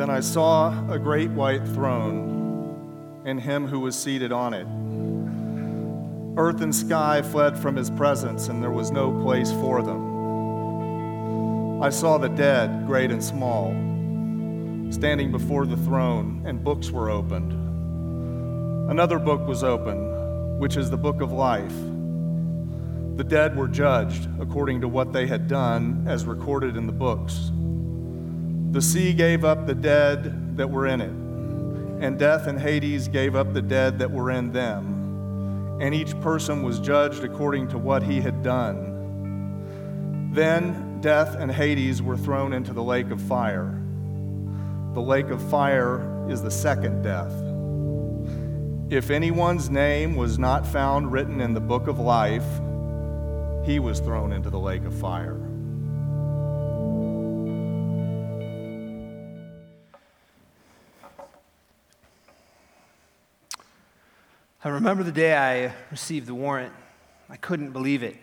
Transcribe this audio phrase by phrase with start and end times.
[0.00, 4.66] Then I saw a great white throne and him who was seated on it.
[6.40, 11.82] Earth and sky fled from his presence, and there was no place for them.
[11.82, 13.72] I saw the dead, great and small,
[14.90, 17.52] standing before the throne, and books were opened.
[18.90, 21.76] Another book was opened, which is the book of life.
[23.18, 27.50] The dead were judged according to what they had done, as recorded in the books.
[28.72, 31.10] The sea gave up the dead that were in it,
[32.04, 36.62] and death and Hades gave up the dead that were in them, and each person
[36.62, 40.30] was judged according to what he had done.
[40.32, 43.76] Then death and Hades were thrown into the lake of fire.
[44.94, 47.32] The lake of fire is the second death.
[48.92, 52.46] If anyone's name was not found written in the book of life,
[53.64, 55.39] he was thrown into the lake of fire.
[64.62, 66.74] I remember the day I received the warrant.
[67.30, 68.16] I couldn't believe it.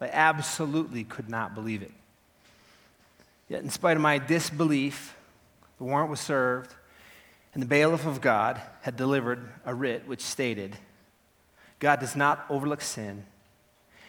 [0.00, 1.92] I absolutely could not believe it.
[3.48, 5.16] Yet, in spite of my disbelief,
[5.78, 6.74] the warrant was served,
[7.54, 10.76] and the bailiff of God had delivered a writ which stated
[11.78, 13.24] God does not overlook sin,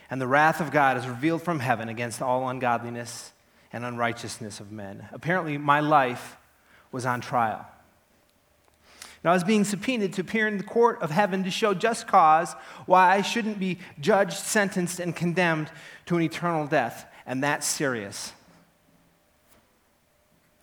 [0.10, 3.32] and the wrath of God is revealed from heaven against all ungodliness
[3.72, 5.08] and unrighteousness of men.
[5.12, 6.36] Apparently, my life
[6.92, 7.64] was on trial.
[9.24, 12.08] And I was being subpoenaed to appear in the court of heaven to show just
[12.08, 12.54] cause
[12.86, 15.72] why I shouldn't be judged, sentenced, and condemned
[16.06, 17.06] to an eternal death.
[17.26, 18.34] And that's serious.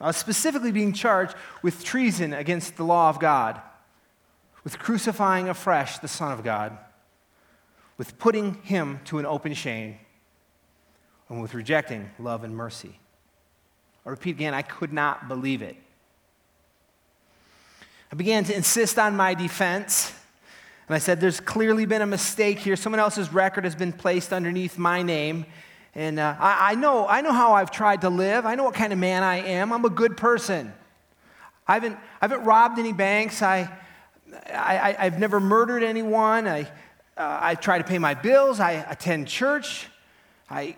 [0.00, 3.60] I was specifically being charged with treason against the law of God,
[4.62, 6.76] with crucifying afresh the Son of God,
[7.96, 9.98] with putting him to an open shame,
[11.28, 12.98] and with rejecting love and mercy.
[14.04, 15.76] I repeat again, I could not believe it.
[18.14, 20.14] I began to insist on my defense.
[20.86, 22.76] And I said, There's clearly been a mistake here.
[22.76, 25.46] Someone else's record has been placed underneath my name.
[25.96, 28.46] And uh, I, I, know, I know how I've tried to live.
[28.46, 29.72] I know what kind of man I am.
[29.72, 30.72] I'm a good person.
[31.66, 33.42] I haven't, I haven't robbed any banks.
[33.42, 33.68] I,
[34.48, 36.46] I, have never murdered anyone.
[36.46, 36.70] I,
[37.16, 38.60] uh, I try to pay my bills.
[38.60, 39.88] I attend church.
[40.48, 40.76] I,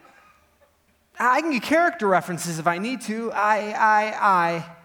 [1.20, 3.30] I can get character references if I need to.
[3.32, 4.76] I, I, I.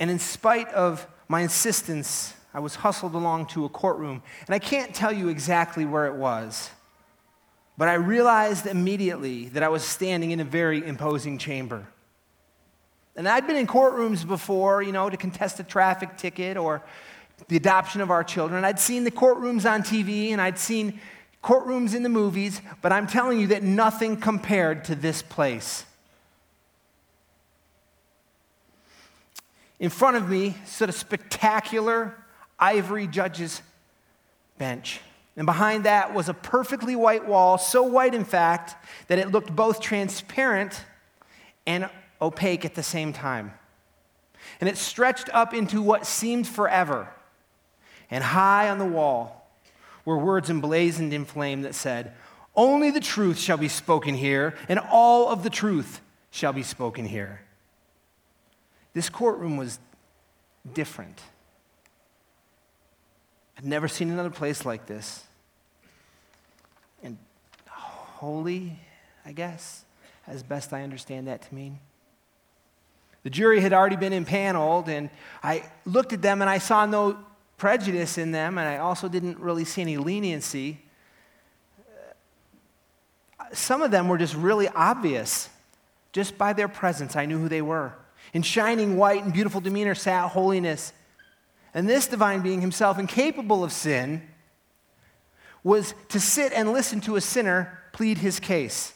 [0.00, 4.22] And in spite of my insistence, I was hustled along to a courtroom.
[4.46, 6.68] And I can't tell you exactly where it was,
[7.78, 11.86] but I realized immediately that I was standing in a very imposing chamber.
[13.16, 16.82] And I'd been in courtrooms before, you know, to contest a traffic ticket or
[17.48, 18.62] the adoption of our children.
[18.62, 21.00] I'd seen the courtrooms on TV and I'd seen
[21.42, 25.86] courtrooms in the movies, but I'm telling you that nothing compared to this place.
[29.82, 32.16] In front of me stood a spectacular
[32.56, 33.62] ivory judge's
[34.56, 35.00] bench.
[35.36, 38.76] And behind that was a perfectly white wall, so white, in fact,
[39.08, 40.84] that it looked both transparent
[41.66, 41.90] and
[42.20, 43.54] opaque at the same time.
[44.60, 47.08] And it stretched up into what seemed forever.
[48.08, 49.50] And high on the wall
[50.04, 52.12] were words emblazoned in flame that said,
[52.54, 56.00] Only the truth shall be spoken here, and all of the truth
[56.30, 57.40] shall be spoken here.
[58.94, 59.78] This courtroom was
[60.74, 61.20] different.
[63.56, 65.24] I'd never seen another place like this.
[67.02, 67.16] And
[67.68, 68.78] holy,
[69.24, 69.84] I guess,
[70.26, 71.78] as best I understand that to mean.
[73.22, 75.08] The jury had already been impaneled, and
[75.42, 77.18] I looked at them and I saw no
[77.56, 80.80] prejudice in them, and I also didn't really see any leniency.
[83.52, 85.48] Some of them were just really obvious.
[86.12, 87.92] Just by their presence, I knew who they were.
[88.32, 90.92] In shining white and beautiful demeanor sat holiness.
[91.74, 94.22] And this divine being, himself incapable of sin,
[95.64, 98.94] was to sit and listen to a sinner plead his case.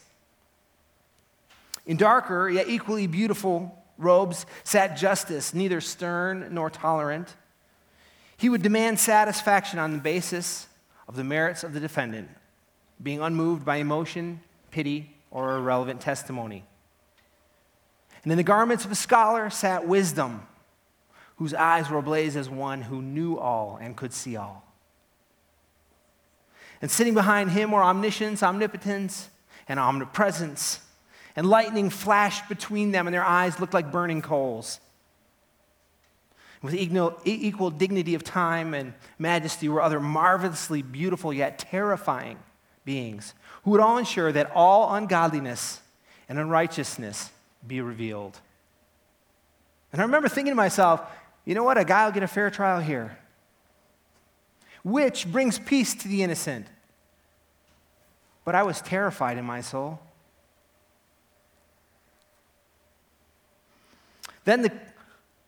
[1.85, 7.35] In darker, yet equally beautiful robes sat justice, neither stern nor tolerant.
[8.35, 10.67] He would demand satisfaction on the basis
[11.07, 12.29] of the merits of the defendant,
[13.01, 16.65] being unmoved by emotion, pity, or irrelevant testimony.
[18.27, 20.45] And in the garments of a scholar sat wisdom,
[21.37, 24.65] whose eyes were ablaze as one who knew all and could see all.
[26.81, 29.29] And sitting behind him were omniscience, omnipotence,
[29.69, 30.81] and omnipresence.
[31.37, 34.81] And lightning flashed between them, and their eyes looked like burning coals.
[36.61, 42.39] With equal dignity of time and majesty were other marvelously beautiful yet terrifying
[42.83, 43.33] beings
[43.63, 45.79] who would all ensure that all ungodliness
[46.27, 47.31] and unrighteousness
[47.65, 48.39] be revealed.
[49.91, 51.01] And I remember thinking to myself,
[51.45, 51.77] you know what?
[51.77, 53.17] A guy will get a fair trial here,
[54.83, 56.67] which brings peace to the innocent.
[58.43, 59.99] But I was terrified in my soul.
[64.45, 64.71] Then the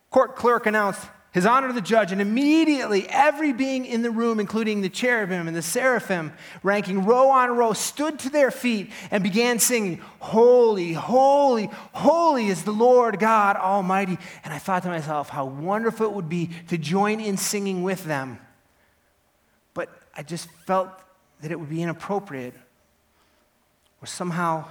[0.10, 4.40] court clerk announced, his honor to the judge, and immediately every being in the room,
[4.40, 6.34] including the cherubim and the seraphim,
[6.64, 12.64] ranking row on row, stood to their feet and began singing, Holy, holy, holy is
[12.64, 14.18] the Lord God Almighty.
[14.44, 18.06] And I thought to myself, how wonderful it would be to join in singing with
[18.06, 18.40] them.
[19.76, 20.90] But I just felt
[21.42, 22.56] that it would be inappropriate
[24.02, 24.66] or somehow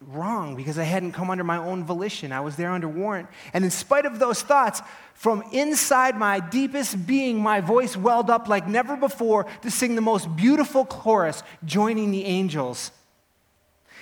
[0.00, 2.32] wrong because I hadn't come under my own volition.
[2.32, 3.28] I was there under warrant.
[3.52, 4.82] And in spite of those thoughts,
[5.14, 10.02] from inside my deepest being, my voice welled up like never before to sing the
[10.02, 12.90] most beautiful chorus, joining the angels.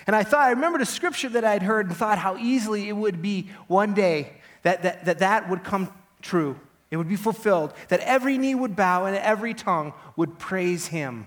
[0.07, 2.97] And I thought, I remembered a scripture that I'd heard and thought how easily it
[2.97, 6.59] would be one day that that, that, that would come true.
[6.91, 11.27] It would be fulfilled, that every knee would bow and every tongue would praise him.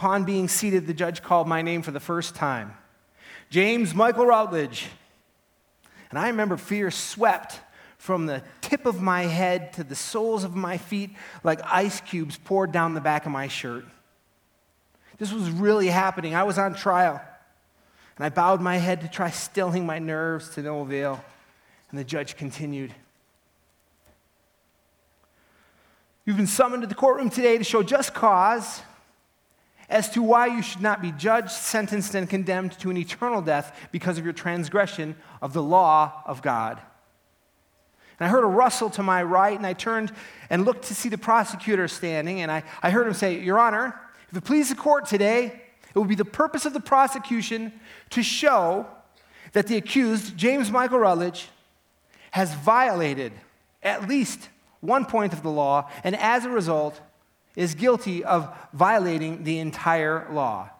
[0.00, 2.72] Upon being seated, the judge called my name for the first time
[3.50, 4.86] James Michael Rutledge.
[6.08, 7.60] And I remember fear swept
[7.98, 11.10] from the tip of my head to the soles of my feet
[11.44, 13.84] like ice cubes poured down the back of my shirt.
[15.18, 16.34] This was really happening.
[16.34, 17.20] I was on trial.
[18.16, 21.22] And I bowed my head to try stilling my nerves to no avail.
[21.90, 22.94] And the judge continued.
[26.24, 28.80] You've been summoned to the courtroom today to show just cause
[29.90, 33.76] as to why you should not be judged, sentenced, and condemned to an eternal death
[33.90, 36.80] because of your transgression of the law of God.
[38.18, 40.12] And I heard a rustle to my right, and I turned
[40.48, 43.98] and looked to see the prosecutor standing, and I, I heard him say, Your Honor,
[44.30, 47.72] if it please the court today, it will be the purpose of the prosecution
[48.10, 48.86] to show
[49.52, 51.48] that the accused, James Michael Rutledge,
[52.30, 53.32] has violated
[53.82, 54.48] at least
[54.80, 57.00] one point of the law, and as a result,
[57.60, 60.70] is guilty of violating the entire law.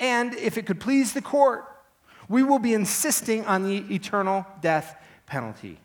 [0.00, 1.66] And if it could please the court,
[2.26, 4.96] we will be insisting on the eternal death
[5.26, 5.78] penalty.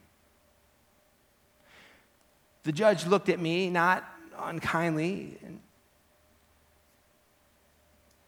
[2.63, 4.05] The judge looked at me, not
[4.39, 5.59] unkindly, and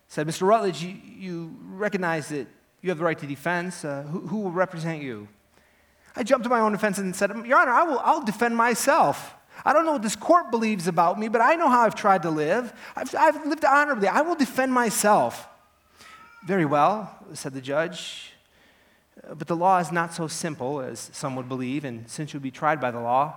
[0.09, 0.45] said, Mr.
[0.45, 2.47] Rutledge, you, you recognize that
[2.81, 3.85] you have the right to defense.
[3.85, 5.29] Uh, who, who, will represent you?
[6.17, 9.35] I jumped to my own defense and said, Your Honor, I will, I'll defend myself.
[9.65, 12.23] I don't know what this court believes about me, but I know how I've tried
[12.23, 12.73] to live.
[12.95, 14.07] I've, I've lived honorably.
[14.07, 15.47] I will defend myself.
[16.45, 18.33] Very well, said the judge.
[19.27, 22.41] Uh, but the law is not so simple as some would believe, and since you'll
[22.41, 23.35] be tried by the law.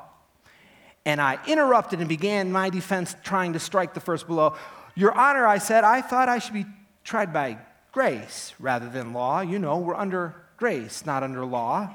[1.04, 4.56] And I interrupted and began my defense, trying to strike the first blow.
[4.94, 6.66] Your Honor, I said, I thought I should be
[7.02, 7.58] tried by
[7.90, 9.40] grace rather than law.
[9.40, 11.90] You know, we're under grace, not under law.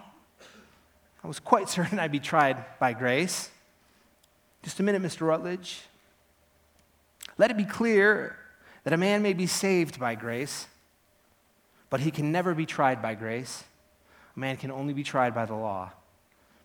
[1.24, 3.50] I was quite certain I'd be tried by grace.
[4.64, 5.22] Just a minute, Mr.
[5.28, 5.82] Rutledge.
[7.38, 8.36] Let it be clear
[8.84, 10.68] that a man may be saved by grace,
[11.90, 13.64] but he can never be tried by grace.
[14.36, 15.92] A man can only be tried by the law.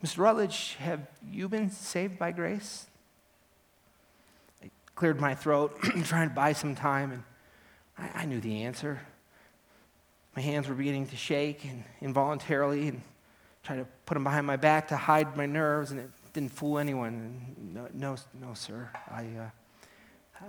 [0.04, 0.18] Mr.
[0.18, 1.00] Rutledge, have
[1.30, 2.86] you been saved by grace?
[4.62, 7.22] I cleared my throat, trying to buy some time, and
[7.96, 9.00] I, I, knew the answer.
[10.34, 13.02] My hands were beginning to shake and involuntarily, and
[13.62, 16.78] trying to put them behind my back to hide my nerves, and it didn't fool
[16.78, 17.54] anyone.
[17.74, 18.88] No, no, no sir.
[19.10, 19.50] I, uh,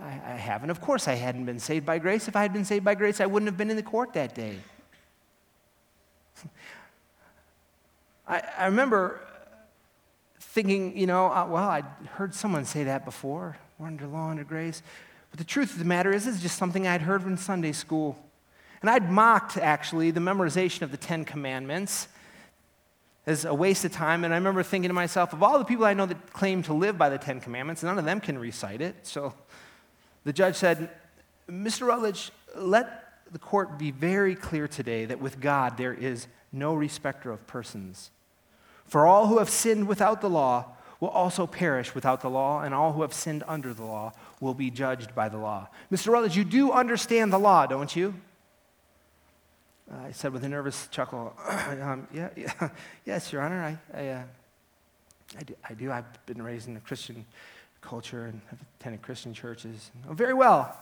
[0.01, 0.69] I, I haven't.
[0.69, 2.27] Of course, I hadn't been saved by grace.
[2.27, 4.33] If I had been saved by grace, I wouldn't have been in the court that
[4.33, 4.57] day.
[8.27, 9.19] I, I remember
[10.39, 13.57] thinking, you know, uh, well, I'd heard someone say that before.
[13.77, 14.81] We're under law, under grace.
[15.31, 18.17] But the truth of the matter is, it's just something I'd heard from Sunday school.
[18.81, 22.07] And I'd mocked, actually, the memorization of the Ten Commandments
[23.25, 24.23] as a waste of time.
[24.23, 26.73] And I remember thinking to myself, of all the people I know that claim to
[26.73, 28.95] live by the Ten Commandments, none of them can recite it.
[29.03, 29.33] So
[30.23, 30.89] the judge said,
[31.49, 31.87] Mr.
[31.87, 37.31] Rutledge, let the court be very clear today that with God there is no respecter
[37.31, 38.11] of persons.
[38.85, 42.73] For all who have sinned without the law will also perish without the law, and
[42.73, 45.67] all who have sinned under the law will be judged by the law.
[45.91, 46.13] Mr.
[46.13, 48.13] Rutledge, you do understand the law, don't you?
[49.91, 52.69] I said with a nervous chuckle, um, yeah, yeah,
[53.05, 53.63] yes, Your Honor,
[53.93, 54.23] I, I, uh,
[55.37, 55.91] I, do, I do.
[55.91, 57.25] I've been raised in a Christian
[57.81, 59.91] culture and have attended Christian churches.
[60.09, 60.75] Oh, very well,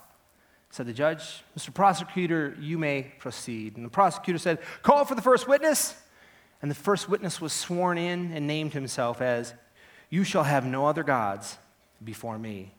[0.69, 1.43] said the judge.
[1.57, 1.73] Mr.
[1.73, 3.75] Prosecutor, you may proceed.
[3.75, 5.95] And the prosecutor said, Call for the first witness.
[6.61, 9.55] And the first witness was sworn in and named himself as,
[10.09, 11.57] You shall have no other gods
[12.03, 12.71] before me.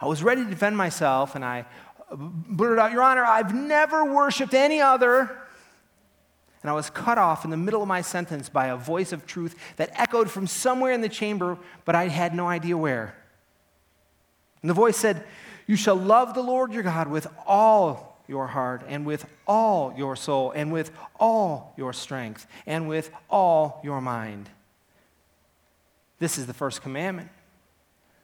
[0.00, 1.66] I was ready to defend myself, and I
[2.12, 5.36] blurted out, Your Honor, I've never worshiped any other
[6.62, 9.26] And I was cut off in the middle of my sentence by a voice of
[9.26, 13.16] truth that echoed from somewhere in the chamber, but I had no idea where.
[14.60, 15.24] And the voice said,
[15.66, 20.14] You shall love the Lord your God with all your heart, and with all your
[20.14, 24.48] soul, and with all your strength, and with all your mind.
[26.20, 27.30] This is the first commandment.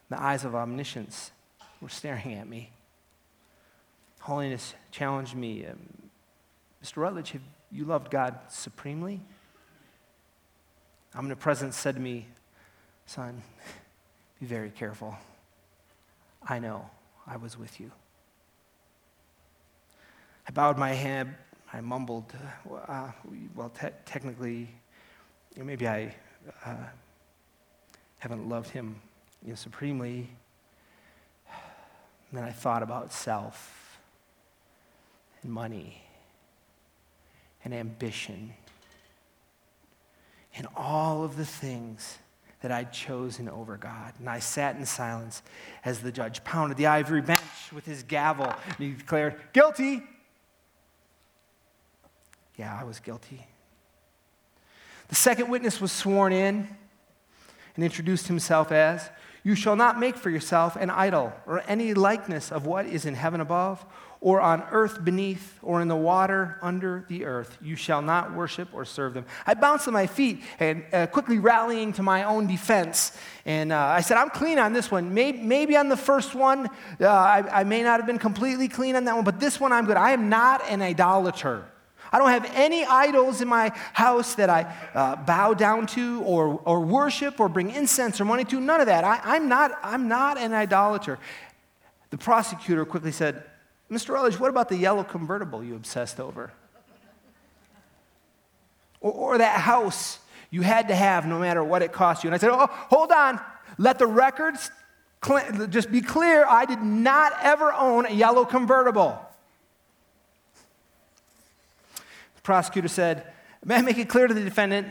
[0.09, 1.31] The eyes of omniscience
[1.81, 2.71] were staring at me.
[4.21, 5.65] Holiness challenged me.
[5.65, 5.79] Um,
[6.81, 6.97] Mr.
[6.97, 7.41] Rutledge, have
[7.71, 9.21] you loved God supremely?
[11.15, 12.27] Omnipresence said to me,
[13.05, 13.41] Son,
[14.39, 15.15] be very careful.
[16.47, 16.89] I know
[17.25, 17.91] I was with you.
[20.47, 21.35] I bowed my head.
[21.73, 22.33] I mumbled,
[22.87, 23.11] uh,
[23.55, 24.69] well, te- technically,
[25.57, 26.15] maybe I
[26.65, 26.75] uh,
[28.19, 29.01] haven't loved him
[29.43, 30.29] you know, supremely.
[32.29, 33.99] And then I thought about self
[35.41, 36.06] and money
[37.63, 38.53] and ambition
[40.55, 42.17] and all of the things
[42.61, 44.13] that I'd chosen over God.
[44.19, 45.43] And I sat in silence
[45.85, 47.41] as the judge pounded the ivory bench
[47.73, 50.01] with his gavel and he declared, Guilty.
[52.55, 53.45] Yeah, I was guilty.
[55.09, 56.67] The second witness was sworn in
[57.75, 59.09] and introduced himself as
[59.47, 63.13] You shall not make for yourself an idol or any likeness of what is in
[63.13, 63.85] heaven above
[64.19, 67.57] or on earth beneath, or in the water under the earth.
[67.61, 69.25] You shall not worship or serve them.
[69.45, 73.17] I bounced on my feet and uh, quickly rallying to my own defense.
[73.45, 75.13] And uh, I said, I'm clean on this one.
[75.13, 76.67] Maybe, maybe on the first one,
[76.99, 79.71] uh, I, I may not have been completely clean on that one, but this one
[79.71, 79.95] I'm good.
[79.95, 81.63] I am not an idolater.
[82.11, 86.61] I don't have any idols in my house that I uh, bow down to or,
[86.65, 88.59] or worship or bring incense or money to.
[88.59, 89.03] None of that.
[89.03, 91.19] I, am not, I'm not an idolater.
[92.09, 93.43] The prosecutor quickly said,
[93.91, 94.09] Mr.
[94.09, 96.51] Rutledge, what about the yellow convertible you obsessed over?
[98.99, 102.29] Or, or, that house you had to have no matter what it cost you.
[102.29, 103.39] And I said, Oh, hold on.
[103.77, 104.71] Let the records
[105.23, 106.45] cl- just be clear.
[106.45, 109.23] I did not ever own a yellow convertible.
[112.36, 113.25] The prosecutor said,
[113.65, 114.87] May I make it clear to the defendant,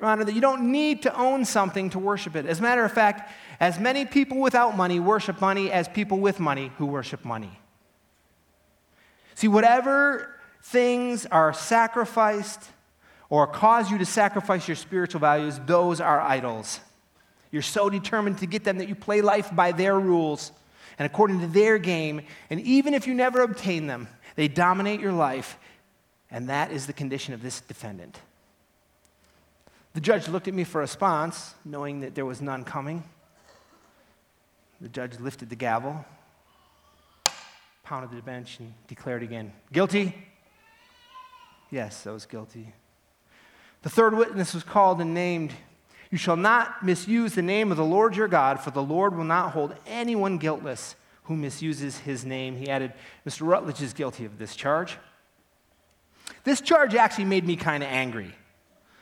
[0.00, 2.46] Your Honor, that you don't need to own something to worship it.
[2.46, 6.40] As a matter of fact, as many people without money worship money as people with
[6.40, 7.60] money who worship money.
[9.34, 12.64] See, whatever things are sacrificed
[13.28, 16.80] or cause you to sacrifice your spiritual values, those are idols.
[17.52, 20.52] You're so determined to get them that you play life by their rules
[20.98, 22.22] and according to their game.
[22.48, 25.58] And even if you never obtain them, they dominate your life.
[26.30, 28.20] And that is the condition of this defendant.
[29.94, 33.04] The judge looked at me for a response, knowing that there was none coming.
[34.80, 36.04] The judge lifted the gavel
[37.86, 40.12] pounded the bench and declared again, Guilty?
[41.70, 42.72] Yes, I was guilty.
[43.82, 45.52] The third witness was called and named.
[46.10, 49.24] You shall not misuse the name of the Lord your God, for the Lord will
[49.24, 52.56] not hold anyone guiltless who misuses his name.
[52.56, 52.92] He added,
[53.24, 53.46] Mr.
[53.46, 54.96] Rutledge is guilty of this charge.
[56.46, 58.32] This charge actually made me kind of angry.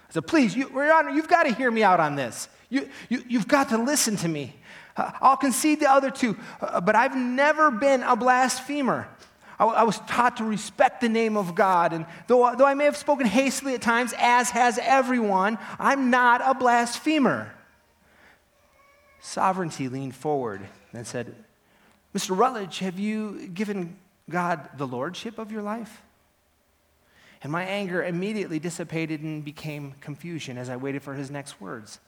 [0.08, 2.48] I said, please, you, Your Honor, you've got to hear me out on this.
[2.70, 4.56] You, you, you've got to listen to me.
[4.96, 9.06] Uh, I'll concede the other two, uh, but I've never been a blasphemer.
[9.58, 12.86] I, I, was taught to respect the name of God, and though, though I may
[12.86, 17.52] have spoken hastily at times, as has everyone, I'm not a blasphemer.
[19.20, 20.62] Sovereignty leaned forward
[20.94, 21.34] and said,
[22.14, 22.38] Mr.
[22.38, 23.98] Rutledge, have you given
[24.30, 26.00] God the lordship of your life?
[27.44, 32.00] And my anger immediately dissipated and became confusion as I waited for his next words.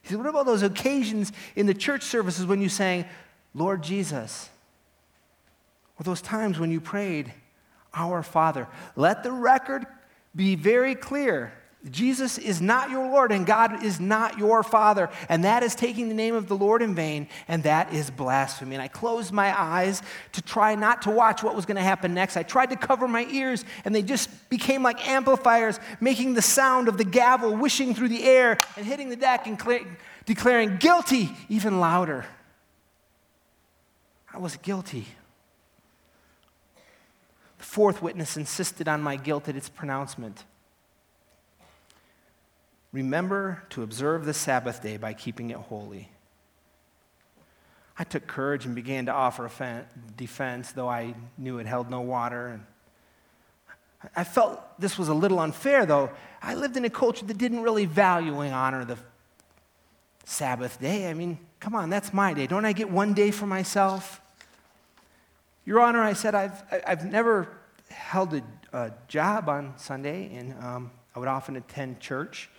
[0.00, 3.04] He said, What about those occasions in the church services when you sang,
[3.52, 4.48] Lord Jesus?
[5.98, 7.34] Or those times when you prayed,
[7.92, 8.68] Our Father?
[8.94, 9.84] Let the record
[10.36, 11.52] be very clear
[11.90, 15.08] Jesus is not your Lord and God is not your Father.
[15.28, 18.74] And that is taking the name of the Lord in vain, and that is blasphemy.
[18.74, 20.02] And I closed my eyes
[20.32, 22.36] to try not to watch what was going to happen next.
[22.36, 26.88] I tried to cover my ears, and they just became like amplifiers, making the sound
[26.88, 29.86] of the gavel wishing through the air and hitting the deck and cl-
[30.24, 32.26] declaring guilty even louder.
[34.34, 35.06] I was guilty.
[37.58, 40.44] The fourth witness insisted on my guilt at its pronouncement.
[42.92, 46.10] Remember to observe the Sabbath day by keeping it holy.
[47.98, 49.84] I took courage and began to offer a
[50.16, 52.48] defense, though I knew it held no water.
[52.48, 52.64] And
[54.14, 56.10] I felt this was a little unfair, though.
[56.42, 58.98] I lived in a culture that didn't really value and honor the
[60.24, 61.08] Sabbath day.
[61.08, 62.46] I mean, come on, that's my day.
[62.46, 64.20] Don't I get one day for myself?
[65.64, 67.48] Your Honor, I said, I've, I've never
[67.88, 72.50] held a, a job on Sunday, and um, I would often attend church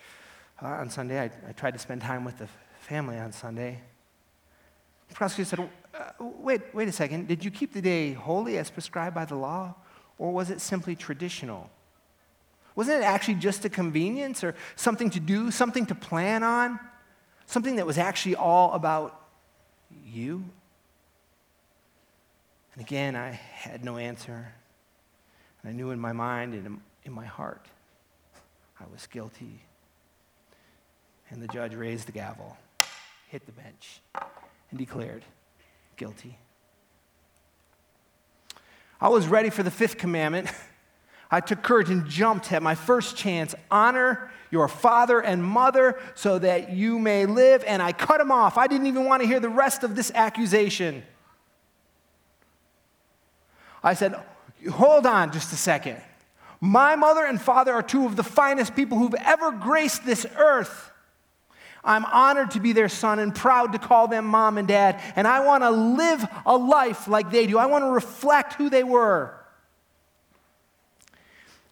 [0.62, 1.20] uh, on Sunday.
[1.20, 2.48] I, I, tried to spend time with the
[2.80, 3.80] family on Sunday.
[5.08, 7.28] The prosecutor said, uh, wait, wait a second.
[7.28, 9.74] Did you keep the day holy as prescribed by the law,
[10.18, 11.70] or was it simply traditional?
[12.74, 16.78] Wasn't it actually just a convenience or something to do, something to plan on?
[17.46, 19.20] Something that was actually all about
[20.04, 20.44] you?
[22.74, 24.52] And again, I had no answer.
[25.64, 27.66] I knew in my mind and in my heart
[28.80, 29.60] I was guilty.
[31.30, 32.56] And the judge raised the gavel,
[33.28, 34.00] hit the bench,
[34.70, 35.24] and declared
[35.96, 36.38] guilty.
[39.00, 40.48] I was ready for the fifth commandment.
[41.30, 43.54] I took courage and jumped at my first chance.
[43.70, 47.62] Honor your father and mother so that you may live.
[47.66, 48.56] And I cut him off.
[48.56, 51.02] I didn't even want to hear the rest of this accusation.
[53.82, 54.18] I said,
[54.72, 56.00] Hold on just a second.
[56.60, 60.90] My mother and father are two of the finest people who've ever graced this earth.
[61.84, 65.00] I'm honored to be their son and proud to call them mom and dad.
[65.16, 67.58] And I want to live a life like they do.
[67.58, 69.34] I want to reflect who they were.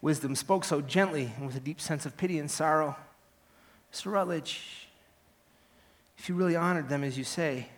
[0.01, 2.97] Wisdom spoke so gently and with a deep sense of pity and sorrow.
[3.93, 4.13] Mr.
[4.13, 4.89] Rutledge,
[6.19, 7.69] if you really honored them as you say,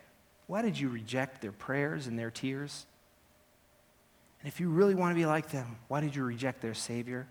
[0.46, 2.86] why did you reject their prayers and their tears?
[4.40, 7.26] And if you really want to be like them, why did you reject their Savior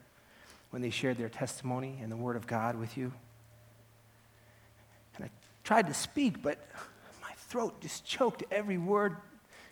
[0.70, 3.14] when they shared their testimony and the Word of God with you?
[5.68, 6.66] Tried to speak, but
[7.22, 9.18] my throat just choked every word,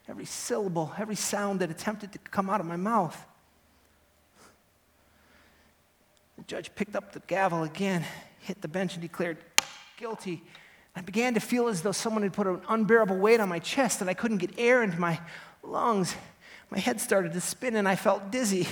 [0.09, 3.17] every syllable, every sound that attempted to come out of my mouth.
[6.37, 8.03] The judge picked up the gavel again,
[8.41, 9.37] hit the bench, and declared
[9.95, 10.43] guilty.
[10.97, 14.01] I began to feel as though someone had put an unbearable weight on my chest
[14.01, 15.21] and I couldn't get air into my
[15.63, 16.13] lungs.
[16.71, 18.67] My head started to spin and I felt dizzy.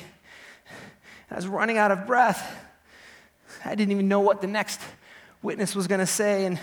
[1.32, 2.54] I was running out of breath.
[3.64, 4.82] I didn't even know what the next
[5.42, 6.60] witness was going to say, and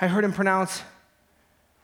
[0.00, 0.82] I heard him pronounce,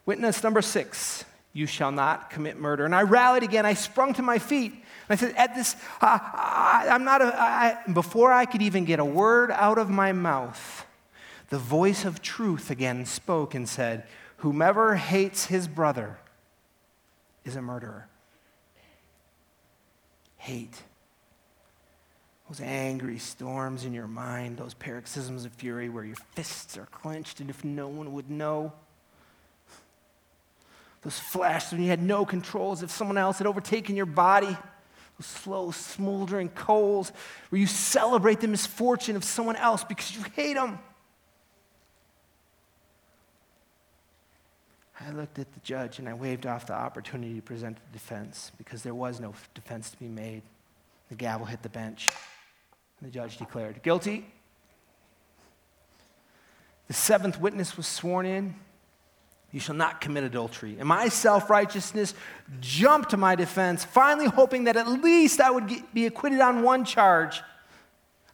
[0.05, 2.85] Witness number six, you shall not commit murder.
[2.85, 3.65] And I rallied again.
[3.65, 4.73] I sprung to my feet.
[4.73, 8.85] And I said, At this, uh, I, am not a, I, before I could even
[8.85, 10.87] get a word out of my mouth,
[11.51, 14.07] the voice of truth again spoke and said,
[14.39, 16.19] Whomever hates his brother
[17.45, 18.09] is a murderer
[20.43, 20.83] hate.
[22.53, 27.41] Those angry storms in your mind, those paroxysms of fury where your fists are clenched
[27.41, 28.75] and if no one would know.
[31.01, 34.55] Those flashes when you had no control as if someone else had overtaken your body.
[35.19, 37.11] Those slow, smoldering coals
[37.49, 40.79] where you celebrate the misfortune of someone else because you hate them.
[45.01, 48.53] I looked at the judge and I waved off the opportunity to present a defense
[48.59, 50.43] because there was no defense to be made.
[51.09, 52.11] The gavel hit the bench.
[53.03, 54.25] And the judge declared guilty.
[56.87, 58.55] The seventh witness was sworn in.
[59.51, 60.77] You shall not commit adultery.
[60.79, 62.15] And my self righteousness
[62.61, 66.63] jumped to my defense, finally hoping that at least I would get, be acquitted on
[66.63, 67.43] one charge.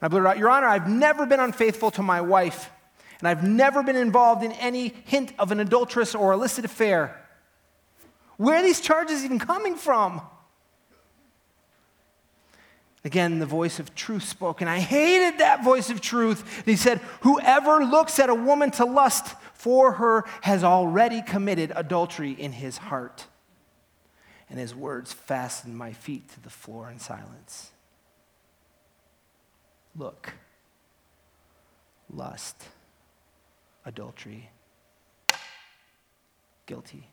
[0.03, 2.71] I blurted out, Your Honor, I've never been unfaithful to my wife
[3.21, 7.25] and I've never been involved in any hint of an adulterous or illicit affair.
[8.37, 10.21] Where are these charges even coming from?
[13.05, 16.59] Again, the voice of truth spoke, and I hated that voice of truth.
[16.59, 21.73] And he said, Whoever looks at a woman to lust for her has already committed
[21.77, 23.27] adultery in his heart.
[24.51, 27.71] And his words fastened my feet to the floor in silence.
[29.97, 30.33] Look,
[32.13, 32.57] lust
[33.85, 34.51] adultery.
[36.67, 37.09] Guilty.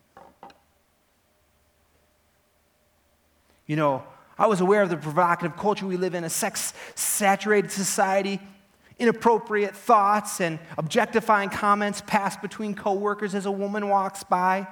[3.68, 4.04] You know,
[4.38, 8.40] I was aware of the provocative culture we live in, a sex saturated society,
[9.00, 14.68] inappropriate thoughts and objectifying comments passed between coworkers as a woman walks by.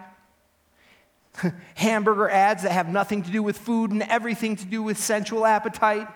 [1.76, 5.46] Hamburger ads that have nothing to do with food and everything to do with sensual
[5.46, 6.08] appetite.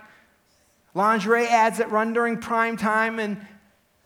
[0.93, 3.45] Lingerie ads that run during prime time and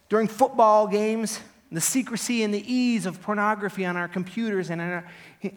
[0.09, 1.39] during football games
[1.71, 5.05] the secrecy and the ease of pornography on our computers and on, our,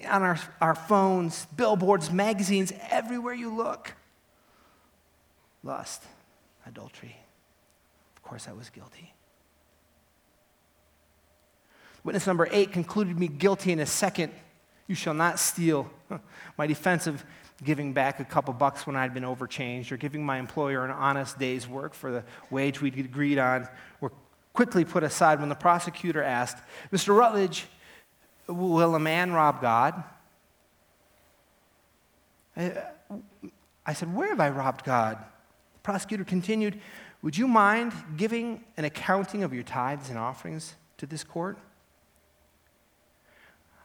[0.08, 3.92] on our, our phones, billboards, magazines, everywhere you look.
[5.64, 6.02] Lust,
[6.66, 7.16] adultery.
[8.16, 9.12] Of course, I was guilty.
[12.04, 14.32] Witness number eight concluded me guilty in a second.
[14.86, 15.90] You shall not steal.
[16.58, 17.24] My defense of
[17.64, 21.38] giving back a couple bucks when I'd been overchanged or giving my employer an honest
[21.38, 23.68] day's work for the wage we'd agreed on
[24.00, 24.12] were
[24.54, 26.56] quickly put aside when the prosecutor asked,
[26.90, 27.14] Mr.
[27.14, 27.66] Rutledge,
[28.46, 30.02] will a man rob God?
[32.56, 35.18] I said, Where have I robbed God?
[35.74, 36.80] The prosecutor continued,
[37.22, 41.58] Would you mind giving an accounting of your tithes and offerings to this court?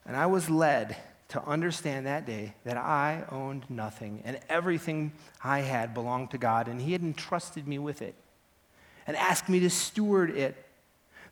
[0.05, 0.95] And I was led
[1.29, 6.67] to understand that day that I owned nothing and everything I had belonged to God,
[6.67, 8.13] and He had entrusted me with it
[9.09, 10.55] and asked me to steward it,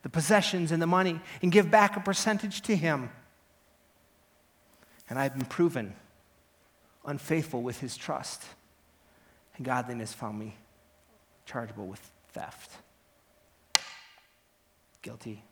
[0.02, 3.12] the possessions and the money, and give back a percentage to Him.
[5.08, 5.94] And I've been proven
[7.06, 8.44] unfaithful with His trust,
[9.58, 10.58] and godliness found me
[11.46, 12.00] chargeable with
[12.34, 12.72] theft.
[15.04, 15.44] Guilty.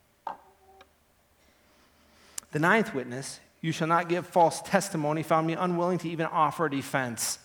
[2.53, 6.69] The ninth witness, you shall not give false testimony, found me unwilling to even offer
[6.69, 7.38] defense.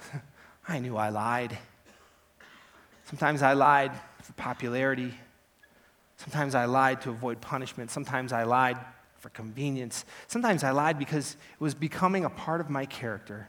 [0.66, 1.58] I knew I lied.
[3.04, 3.92] Sometimes I lied
[4.36, 5.14] popularity.
[6.16, 7.90] Sometimes I lied to avoid punishment.
[7.90, 8.78] Sometimes I lied
[9.18, 10.04] for convenience.
[10.26, 13.48] Sometimes I lied because it was becoming a part of my character.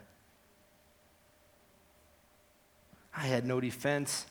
[3.16, 4.26] I had no defense.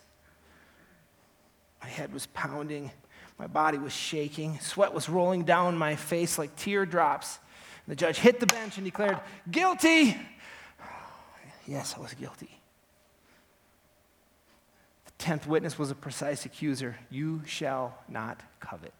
[1.81, 2.91] My head was pounding.
[3.37, 4.59] My body was shaking.
[4.59, 7.39] Sweat was rolling down my face like teardrops.
[7.87, 10.17] The judge hit the bench and declared, Guilty!
[11.67, 12.61] Yes, I was guilty
[15.17, 16.97] tenth witness was a precise accuser.
[17.09, 18.93] You shall not covet.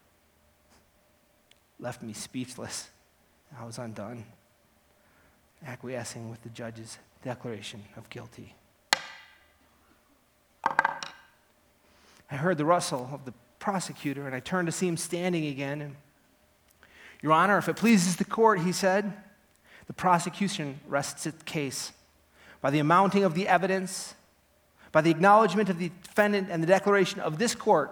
[1.79, 2.89] Left me speechless.
[3.59, 4.25] I was undone,
[5.65, 8.55] acquiescing with the judge's declaration of guilty.
[12.31, 15.81] I heard the rustle of the prosecutor, and I turned to see him standing again.
[15.81, 15.95] And,
[17.21, 19.13] Your Honor, if it pleases the court, he said,
[19.87, 21.91] the prosecution rests its case
[22.61, 24.15] by the amounting of the evidence
[24.95, 27.91] by the acknowledgement of the defendant and the declaration of this court,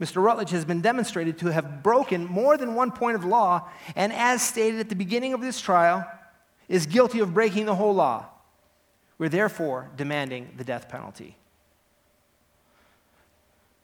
[0.00, 0.24] Mr.
[0.24, 4.40] Rutledge has been demonstrated to have broken more than one point of law, and as
[4.40, 6.10] stated at the beginning of this trial,
[6.66, 8.24] is guilty of breaking the whole law.
[9.18, 11.36] We're therefore demanding the death penalty.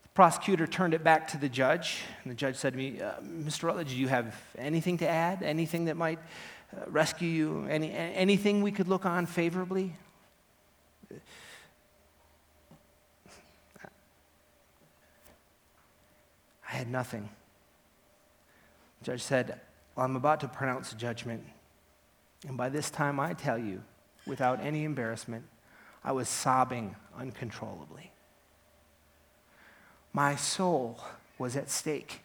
[0.04, 3.20] The prosecutor turned it back to the judge, and the judge said to me, uh,
[3.20, 3.64] Mr.
[3.64, 5.42] Rutledge, do you have anything to add?
[5.42, 6.20] Anything that might
[6.74, 7.66] uh, rescue you?
[7.68, 9.94] Any, anything we could look on favorably?
[16.74, 17.28] I had nothing.
[18.98, 19.60] The judge said,
[19.94, 21.44] well, I'm about to pronounce judgment.
[22.48, 23.80] And by this time, I tell you,
[24.26, 25.44] without any embarrassment,
[26.02, 28.10] I was sobbing uncontrollably.
[30.12, 30.98] My soul
[31.38, 32.22] was at stake.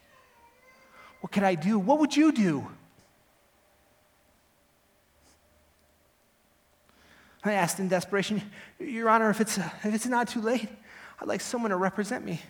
[1.21, 1.77] What could I do?
[1.77, 2.67] What would you do?
[7.43, 8.41] I asked in desperation,
[8.79, 10.69] Your Honor, if it's, if it's not too late,
[11.21, 12.41] I'd like someone to represent me.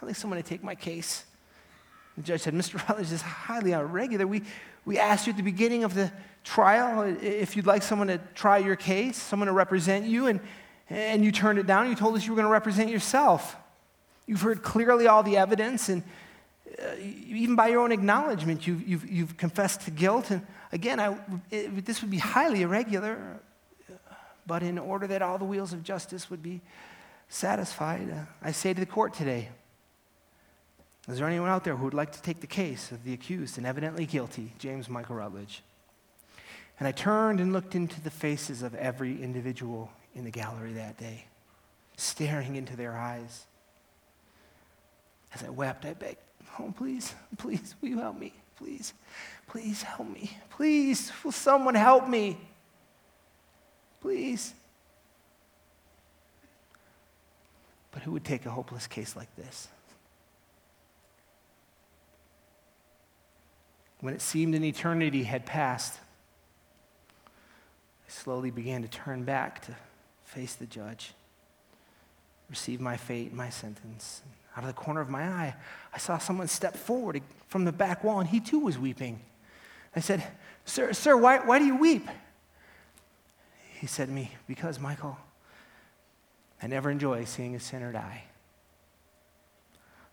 [0.00, 1.24] I'd like someone to take my case.
[2.16, 2.86] The judge said, Mr.
[2.88, 4.26] Rutledge is highly irregular.
[4.26, 4.42] We,
[4.84, 6.12] we asked you at the beginning of the
[6.44, 10.40] trial if you'd like someone to try your case, someone to represent you, and,
[10.88, 11.88] and you turned it down.
[11.88, 13.56] You told us you were going to represent yourself.
[14.26, 16.02] You've heard clearly all the evidence, and
[16.78, 20.30] uh, even by your own acknowledgement, you've, you've, you've confessed to guilt.
[20.30, 21.16] And again, I,
[21.50, 23.40] it, this would be highly irregular,
[24.46, 26.60] but in order that all the wheels of justice would be
[27.28, 29.48] satisfied, uh, I say to the court today,
[31.08, 33.58] is there anyone out there who would like to take the case of the accused
[33.58, 35.62] and evidently guilty, James Michael Rutledge?
[36.78, 40.98] And I turned and looked into the faces of every individual in the gallery that
[40.98, 41.26] day,
[41.96, 43.46] staring into their eyes.
[45.34, 46.18] As I wept, I begged,
[46.58, 48.32] Oh, please, please, will you help me?
[48.56, 48.94] Please,
[49.48, 50.30] please help me.
[50.50, 52.38] Please, will someone help me?
[54.00, 54.54] Please.
[57.90, 59.68] But who would take a hopeless case like this?
[64.04, 65.98] When it seemed an eternity had passed,
[67.26, 69.74] I slowly began to turn back to
[70.26, 71.14] face the judge,
[72.50, 74.20] receive my fate, my sentence.
[74.54, 75.54] Out of the corner of my eye,
[75.90, 79.20] I saw someone step forward from the back wall, and he too was weeping.
[79.96, 80.22] I said,
[80.66, 82.06] Sir, sir, why, why do you weep?
[83.80, 85.16] He said to me, Because, Michael,
[86.62, 88.24] I never enjoy seeing a sinner die.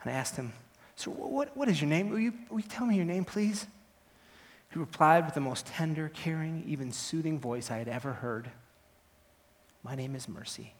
[0.02, 0.54] And I asked him,
[0.96, 2.10] Sir, what, what is your name?
[2.10, 3.68] Will you, will you tell me your name, please?
[4.72, 8.50] He replied with the most tender, caring, even soothing voice I had ever heard
[9.84, 10.74] My name is Mercy.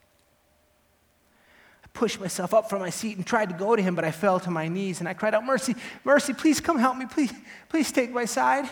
[1.84, 4.12] I pushed myself up from my seat and tried to go to him, but I
[4.12, 7.06] fell to my knees and I cried out, Mercy, Mercy, please come help me.
[7.06, 7.34] Please,
[7.68, 8.70] please take my side.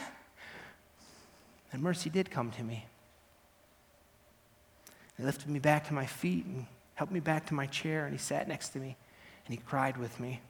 [1.72, 2.86] And Mercy did come to me.
[5.18, 8.14] He lifted me back to my feet and helped me back to my chair, and
[8.14, 8.96] he sat next to me
[9.46, 10.42] and he cried with me.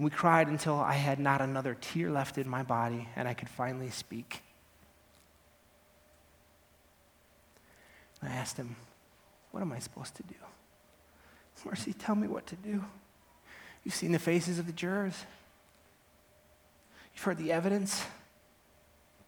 [0.00, 3.50] We cried until I had not another tear left in my body and I could
[3.50, 4.40] finally speak.
[8.22, 8.76] I asked him,
[9.50, 10.36] What am I supposed to do?
[11.66, 12.82] Mercy, tell me what to do.
[13.84, 15.26] You've seen the faces of the jurors,
[17.14, 18.02] you've heard the evidence.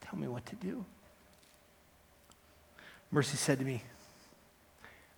[0.00, 0.86] Tell me what to do.
[3.10, 3.82] Mercy said to me,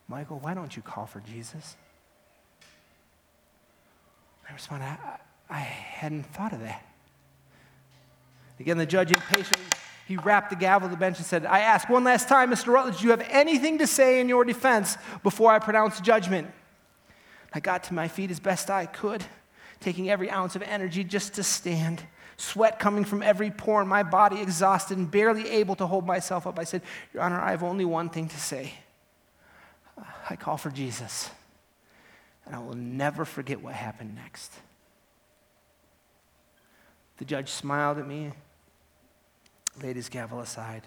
[0.08, 1.76] Michael, why don't you call for Jesus?
[4.48, 6.84] I responded, I, I hadn't thought of that.
[8.60, 9.64] Again, the judge impatiently,
[10.06, 12.72] he rapped the gavel on the bench and said, I ask one last time, Mr.
[12.72, 16.50] Rutledge, do you have anything to say in your defense before I pronounce judgment?
[17.52, 19.24] I got to my feet as best I could,
[19.80, 22.02] taking every ounce of energy just to stand,
[22.36, 26.46] sweat coming from every pore in my body, exhausted and barely able to hold myself
[26.46, 26.58] up.
[26.58, 28.74] I said, Your Honor, I have only one thing to say.
[30.28, 31.30] I call for Jesus,
[32.44, 34.52] and I will never forget what happened next.
[37.24, 38.32] The judge smiled at me,
[39.82, 40.82] laid his gavel aside.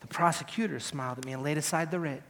[0.00, 2.24] The prosecutor smiled at me and laid aside the writ.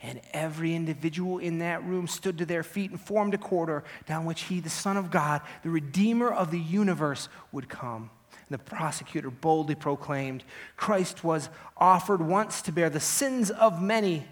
[0.00, 4.24] And every individual in that room stood to their feet and formed a corridor down
[4.24, 8.08] which he, the Son of God, the Redeemer of the universe, would come.
[8.48, 10.42] And the prosecutor boldly proclaimed
[10.78, 14.26] Christ was offered once to bear the sins of many.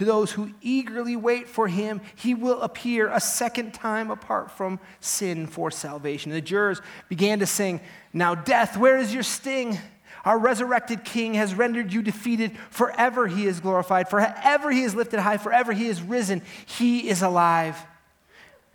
[0.00, 4.80] To those who eagerly wait for him, he will appear a second time apart from
[4.98, 6.32] sin for salvation.
[6.32, 7.82] The jurors began to sing,
[8.14, 9.78] Now, death, where is your sting?
[10.24, 12.56] Our resurrected King has rendered you defeated.
[12.70, 14.08] Forever he is glorified.
[14.08, 15.36] Forever he is lifted high.
[15.36, 16.40] Forever he is risen.
[16.64, 17.76] He is alive.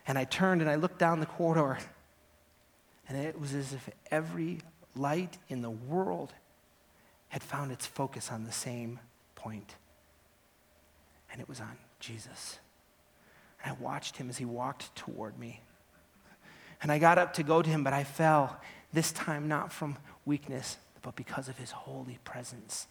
[0.06, 1.80] And I turned and I looked down the corridor,
[3.10, 4.60] and it was as if every
[4.96, 6.34] light in the world
[7.30, 9.00] had found its focus on the same
[9.34, 9.74] point.
[11.36, 12.60] And it was on Jesus.
[13.62, 15.60] And I watched him as he walked toward me.
[16.82, 18.56] And I got up to go to him, but I fell,
[18.93, 22.88] this time not from weakness, but because of his holy presence.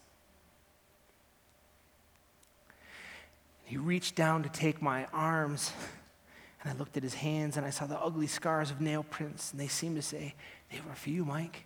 [3.64, 5.72] He reached down to take my arms,
[6.62, 9.52] and I looked at his hands, and I saw the ugly scars of nail prints,
[9.52, 10.34] and they seemed to say,
[10.70, 11.64] They were for you, Mike.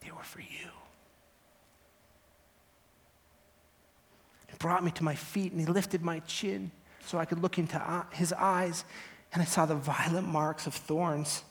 [0.00, 0.70] They were for you.
[4.60, 6.70] Brought me to my feet, and he lifted my chin
[7.04, 8.84] so I could look into his eyes,
[9.32, 11.42] and I saw the violent marks of thorns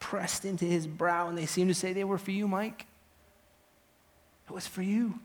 [0.00, 2.86] pressed into his brow, and they seemed to say they were for you, Mike.
[4.46, 5.18] It was for you.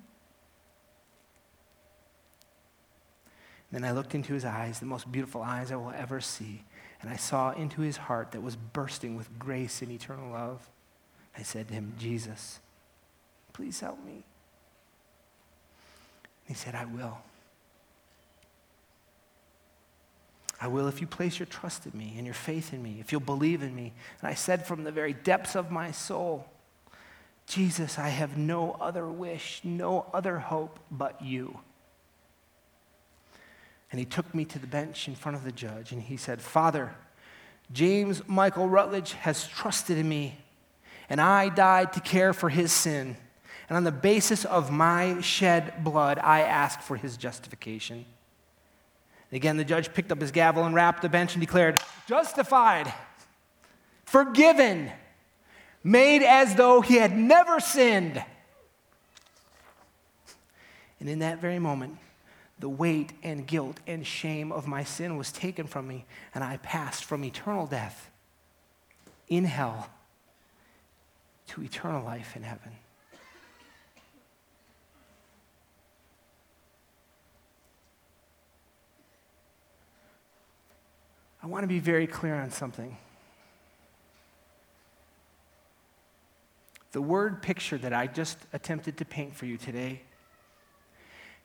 [3.71, 6.63] Then I looked into his eyes, the most beautiful eyes I will ever see,
[7.01, 10.69] and I saw into his heart that was bursting with grace and eternal love.
[11.37, 12.59] I said to him, Jesus,
[13.53, 14.23] please help me.
[16.49, 17.19] He said, I will.
[20.59, 23.11] I will if you place your trust in me and your faith in me, if
[23.11, 23.93] you'll believe in me.
[24.19, 26.49] And I said from the very depths of my soul,
[27.45, 31.59] Jesus, I have no other wish, no other hope but you.
[33.91, 36.41] And he took me to the bench in front of the judge and he said,
[36.41, 36.95] Father,
[37.71, 40.39] James Michael Rutledge has trusted in me,
[41.09, 43.17] and I died to care for his sin.
[43.69, 48.03] And on the basis of my shed blood, I ask for his justification.
[49.31, 52.91] Again, the judge picked up his gavel and rapped the bench and declared, Justified,
[54.05, 54.91] forgiven,
[55.83, 58.23] made as though he had never sinned.
[60.99, 61.97] And in that very moment,
[62.57, 66.57] the weight and guilt and shame of my sin was taken from me, and I
[66.57, 68.09] passed from eternal death
[69.27, 69.89] in hell
[71.49, 72.71] to eternal life in heaven.
[81.49, 82.95] Want to be very clear on something.
[86.91, 90.01] The word picture that I just attempted to paint for you today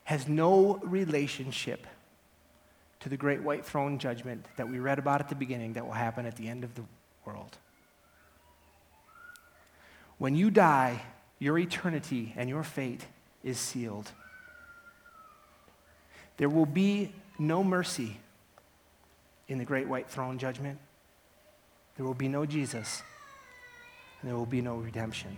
[0.04, 1.86] has no relationship
[3.00, 5.92] to the great white throne judgment that we read about at the beginning that will
[5.92, 6.82] happen at the end of the
[7.26, 7.58] world.
[10.18, 11.02] When you die,
[11.38, 13.06] your eternity and your fate
[13.42, 14.10] is sealed.
[16.36, 18.18] There will be no mercy
[19.48, 20.78] in the great white throne judgment.
[21.96, 23.02] There will be no Jesus,
[24.20, 25.36] and there will be no redemption.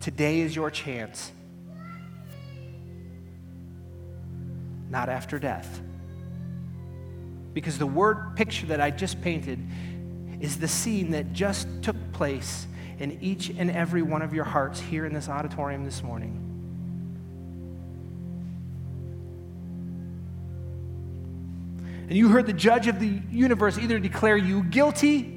[0.00, 1.32] Today is your chance,
[4.88, 5.80] not after death.
[7.54, 9.58] Because the word picture that I just painted
[10.40, 12.66] is the scene that just took place
[12.98, 16.45] in each and every one of your hearts here in this auditorium this morning.
[22.08, 25.32] And you heard the judge of the universe either declare you guilty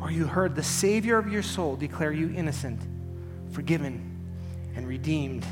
[0.00, 2.80] or you heard the Savior of your soul declare you innocent
[3.52, 4.18] forgiven,
[4.74, 5.46] and redeemed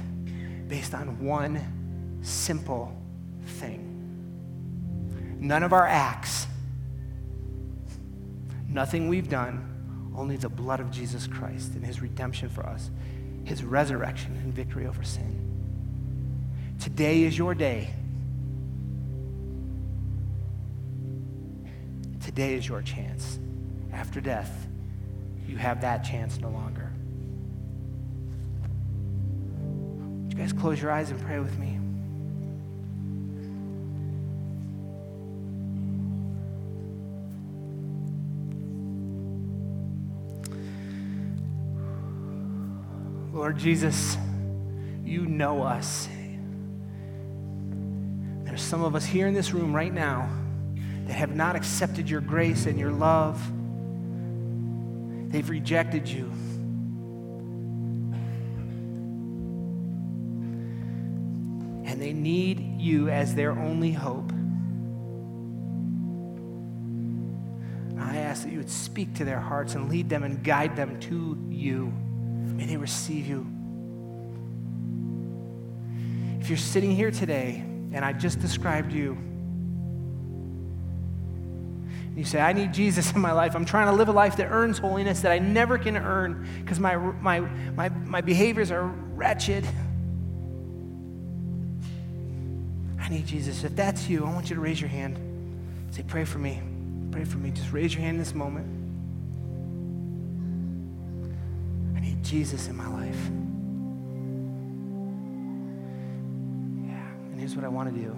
[0.68, 2.96] based on one simple
[3.44, 3.86] thing.
[5.38, 6.46] None of our acts,
[8.68, 12.90] nothing we've done, only the blood of Jesus Christ and his redemption for us,
[13.44, 15.36] his resurrection and victory over sin.
[16.78, 17.90] Today is your day.
[22.30, 23.40] Today is your chance.
[23.92, 24.68] After death,
[25.48, 26.92] you have that chance no longer.
[30.22, 31.80] Would you guys close your eyes and pray with me?
[43.36, 44.16] Lord Jesus,
[45.04, 46.08] you know us.
[48.44, 50.30] There's some of us here in this room right now
[51.10, 53.42] that have not accepted your grace and your love.
[55.32, 56.30] They've rejected you.
[61.84, 64.30] And they need you as their only hope.
[67.98, 71.00] I ask that you would speak to their hearts and lead them and guide them
[71.00, 71.92] to you.
[72.54, 73.48] May they receive you.
[76.40, 79.18] If you're sitting here today and I just described you,
[82.16, 83.54] you say, I need Jesus in my life.
[83.54, 86.80] I'm trying to live a life that earns holiness that I never can earn because
[86.80, 89.66] my, my, my, my behaviors are wretched.
[92.98, 93.64] I need Jesus.
[93.64, 95.18] If that's you, I want you to raise your hand.
[95.92, 96.60] Say, pray for me.
[97.10, 97.50] Pray for me.
[97.50, 98.66] Just raise your hand in this moment.
[101.96, 103.20] I need Jesus in my life.
[106.86, 107.30] Yeah.
[107.30, 108.16] And here's what I want to do.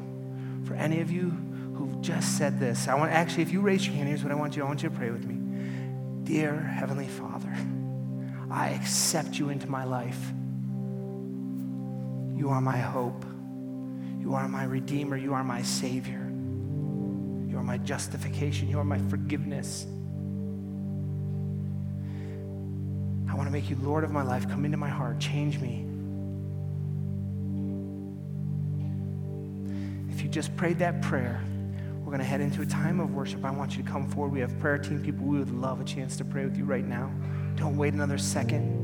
[0.64, 2.88] For any of you who just said this.
[2.88, 4.62] I want actually, if you raise your hand, here's what I want you.
[4.62, 5.38] I want you to pray with me.
[6.24, 7.54] Dear Heavenly Father,
[8.50, 10.32] I accept you into my life.
[12.36, 13.24] You are my hope.
[14.20, 15.16] You are my Redeemer.
[15.16, 16.20] You are my Savior.
[17.48, 18.68] You are my justification.
[18.68, 19.86] You are my forgiveness.
[23.30, 24.48] I want to make you Lord of my life.
[24.48, 25.18] Come into my heart.
[25.18, 25.86] Change me.
[30.12, 31.42] If you just prayed that prayer,
[32.12, 33.42] we're going to head into a time of worship.
[33.42, 34.32] I want you to come forward.
[34.34, 35.24] We have prayer team people.
[35.24, 37.10] We would love a chance to pray with you right now.
[37.56, 38.80] Don't wait another second.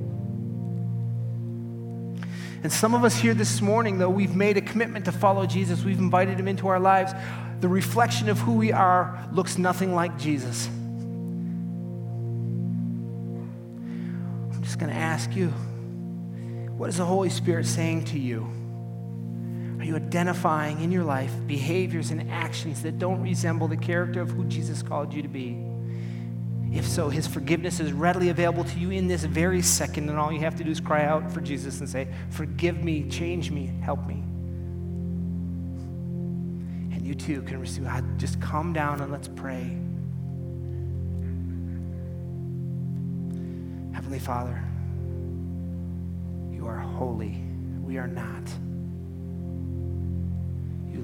[2.62, 5.84] And some of us here this morning, though, we've made a commitment to follow Jesus.
[5.84, 7.12] We've invited him into our lives.
[7.60, 10.66] The reflection of who we are looks nothing like Jesus.
[14.54, 15.48] I'm just going to ask you
[16.78, 18.50] what is the Holy Spirit saying to you?
[19.78, 24.30] Are you identifying in your life behaviors and actions that don't resemble the character of
[24.30, 25.56] who Jesus called you to be?
[26.72, 30.32] If so, his forgiveness is readily available to you in this very second, and all
[30.32, 33.72] you have to do is cry out for Jesus and say, Forgive me, change me,
[33.82, 34.22] help me.
[36.94, 37.86] And you too can receive.
[37.88, 39.78] Ah, just calm down and let's pray.
[43.94, 44.62] Heavenly Father,
[46.52, 47.42] you are holy.
[47.82, 48.42] We are not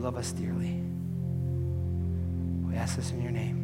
[0.04, 0.82] love us dearly.
[2.68, 3.63] We ask this in your name.